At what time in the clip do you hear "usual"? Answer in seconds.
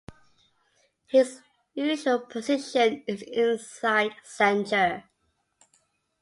1.75-2.21